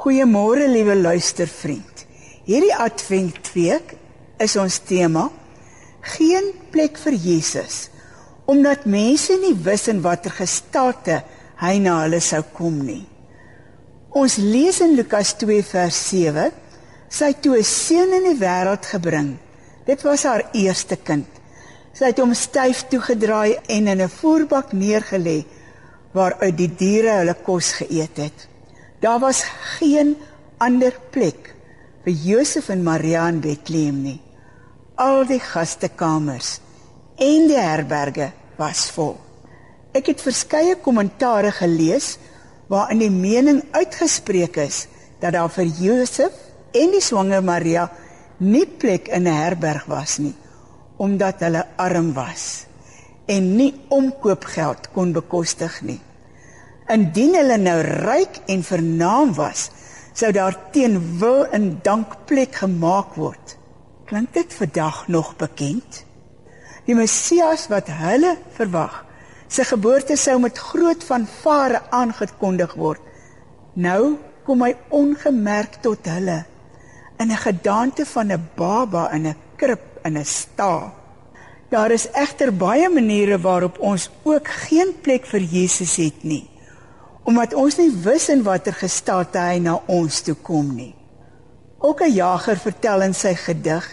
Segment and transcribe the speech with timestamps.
[0.00, 2.06] Goeiemôre liewe luistervriend.
[2.46, 3.90] Hierdie Adventweek
[4.40, 5.26] is ons tema
[6.14, 7.90] geen plek vir Jesus
[8.48, 11.18] omdat mense nie wis in watter gestate
[11.60, 13.04] hy na hulle sou kom nie.
[14.16, 16.48] Ons lees in Lukas 2 vers 7
[17.20, 19.36] sy toe 'n seun in die wêreld gebring.
[19.84, 21.28] Dit was haar eerste kind.
[21.92, 25.44] Sy het hom styf toegedraai en in 'n voerbak neergelê
[26.14, 28.48] waaruit die diere hulle kos geëet het.
[29.00, 29.42] Daar was
[29.78, 30.16] geen
[30.58, 31.54] ander plek
[32.04, 34.18] vir Josef en Maria in Bethlehem nie.
[35.00, 36.58] Al die gastekamers
[37.16, 39.16] en die herberge was vol.
[39.96, 42.18] Ek het verskeie kommentare gelees
[42.70, 44.84] waarin die mening uitgespreek is
[45.20, 46.36] dat daar vir Josef
[46.76, 47.88] en die swanger Maria
[48.38, 50.36] nie plek in 'n herberg was nie
[50.96, 52.66] omdat hulle arm was
[53.26, 56.00] en nie omkoopgeld kon bekostig nie.
[56.90, 59.68] Indien hulle nou ryk en vernaam was,
[60.10, 63.54] sou daar teen wil en dank plek gemaak word.
[64.10, 66.00] Klink dit vandag nog bekend?
[66.88, 69.04] Die Messias wat hulle verwag,
[69.46, 73.06] sy geboorte sou met groot fanfare aangekondig word.
[73.78, 76.42] Nou kom hy ongemerk tot hulle
[77.22, 80.92] in 'n gedaante van 'n baba in 'n krib in 'n sta.
[81.70, 86.49] Daar is egter baie maniere waarop ons ook geen plek vir Jesus het nie
[87.30, 90.94] omdat ons nie wis in watter gestaat hy na ons toe kom nie.
[91.78, 93.86] Ook 'n jager vertel in sy gedig: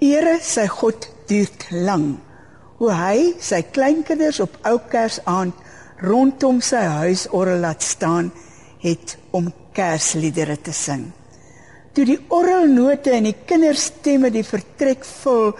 [0.00, 2.18] Ere sy God duur lank,
[2.78, 5.54] hoe hy sy kleinkinders op ou Kersaand
[6.00, 8.32] rondom sy huisorgel laat staan
[8.80, 11.12] het om Kersliedere te sing.
[11.92, 15.52] Toe die orgelnote en die kinderstemme die vertrek vul,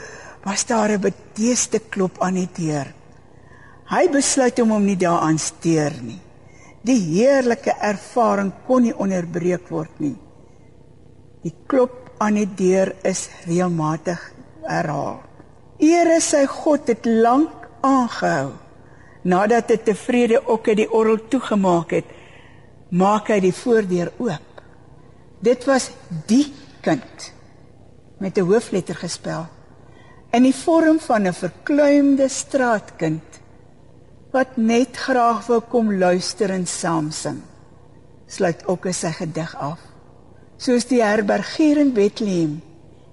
[0.44, 2.86] was daar 'n bedeesde klop aan die deur.
[3.86, 6.25] Hy besluit om hom nie daaraan steur nie.
[6.86, 10.14] Die heerlike ervaring kon nie onderbreek word nie.
[11.42, 14.20] Die klop aan die deur is regelmatig
[14.66, 15.18] herhaal.
[15.82, 18.54] Ere sy God het lank aangehou.
[19.26, 22.06] Nadat dit tevrede ook uit die orgel toegemaak het,
[22.94, 24.62] maak hy die voordeur oop.
[25.42, 25.91] Dit was
[26.30, 26.46] die
[26.86, 27.32] kind
[28.22, 29.46] met 'n hoofletter gespel
[30.36, 33.41] in die vorm van 'n verkleumde straatkind
[34.36, 37.38] wat net graag wil kom luister en saam sing.
[38.28, 39.80] Sluit ook sy gedig af.
[40.60, 42.58] Soos die herbergier in Bethlehem,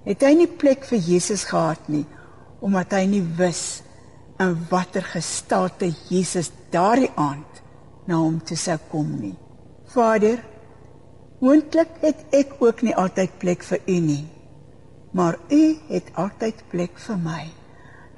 [0.04, 2.04] het hy nie plek vir Jesus gehad nie,
[2.60, 3.80] omdat hy nie wis
[4.40, 7.62] in watter gestate Jesus daardie aand
[8.08, 9.36] na hom toe sou kom nie.
[9.94, 10.42] Vader,
[11.40, 14.24] moontlik het ek ook nie altyd plek vir u nie,
[15.16, 17.44] maar u het altyd plek vir my.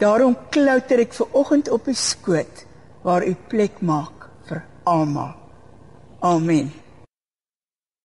[0.03, 2.66] Daarom klouter ek ver oggend op u skoot
[3.06, 5.34] waar u plek maak vir almal.
[6.27, 6.72] Amen.